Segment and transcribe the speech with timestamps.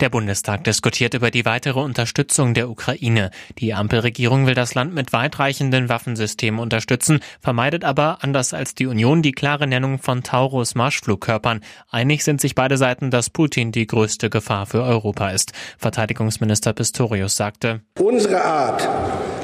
[0.00, 3.32] Der Bundestag diskutiert über die weitere Unterstützung der Ukraine.
[3.58, 9.22] Die Ampelregierung will das Land mit weitreichenden Waffensystemen unterstützen, vermeidet aber, anders als die Union,
[9.22, 11.62] die klare Nennung von Taurus Marschflugkörpern.
[11.90, 15.52] Einig sind sich beide Seiten, dass Putin die größte Gefahr für Europa ist.
[15.78, 18.88] Verteidigungsminister Pistorius sagte, Unsere Art,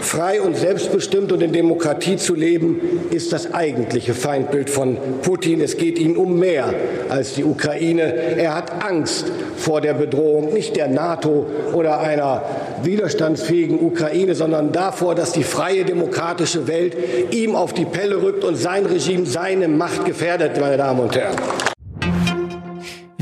[0.05, 5.61] frei und selbstbestimmt und in Demokratie zu leben, ist das eigentliche Feindbild von Putin.
[5.61, 6.73] Es geht ihm um mehr
[7.09, 8.03] als die Ukraine.
[8.37, 12.43] Er hat Angst vor der Bedrohung nicht der NATO oder einer
[12.83, 16.97] widerstandsfähigen Ukraine, sondern davor, dass die freie demokratische Welt
[17.33, 21.37] ihm auf die Pelle rückt und sein Regime seine Macht gefährdet, meine Damen und Herren.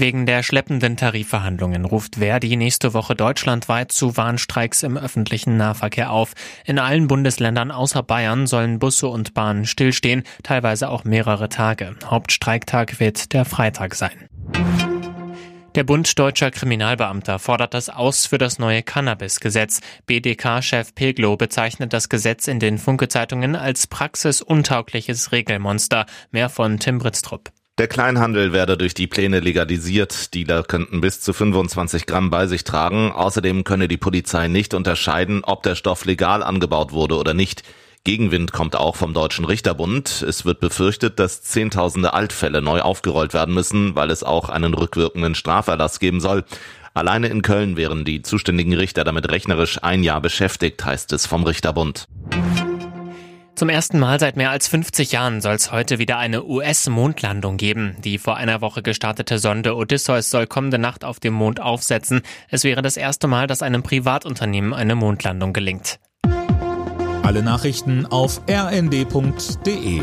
[0.03, 6.33] Wegen der schleppenden Tarifverhandlungen ruft Verdi nächste Woche deutschlandweit zu Warnstreiks im öffentlichen Nahverkehr auf.
[6.65, 11.95] In allen Bundesländern außer Bayern sollen Busse und Bahnen stillstehen, teilweise auch mehrere Tage.
[12.05, 14.29] Hauptstreiktag wird der Freitag sein.
[15.77, 19.83] Der Bund deutscher Kriminalbeamter fordert das aus für das neue Cannabis-Gesetz.
[20.07, 26.07] BDK-Chef Peglo bezeichnet das Gesetz in den Funke-Zeitungen als praxisuntaugliches Regelmonster.
[26.33, 27.53] Mehr von Tim Britztrup.
[27.79, 30.35] Der Kleinhandel werde durch die Pläne legalisiert.
[30.35, 33.11] Dealer könnten bis zu 25 Gramm bei sich tragen.
[33.13, 37.63] Außerdem könne die Polizei nicht unterscheiden, ob der Stoff legal angebaut wurde oder nicht.
[38.05, 40.23] Gegenwind kommt auch vom Deutschen Richterbund.
[40.23, 45.35] Es wird befürchtet, dass Zehntausende Altfälle neu aufgerollt werden müssen, weil es auch einen rückwirkenden
[45.35, 46.45] Straferlass geben soll.
[46.93, 51.45] Alleine in Köln wären die zuständigen Richter damit rechnerisch ein Jahr beschäftigt, heißt es vom
[51.45, 52.07] Richterbund.
[53.63, 57.95] Zum ersten Mal seit mehr als 50 Jahren soll es heute wieder eine US-Mondlandung geben.
[58.03, 62.23] Die vor einer Woche gestartete Sonde Odysseus soll kommende Nacht auf dem Mond aufsetzen.
[62.49, 66.01] Es wäre das erste Mal, dass einem Privatunternehmen eine Mondlandung gelingt.
[67.23, 70.03] Alle Nachrichten auf rnd.de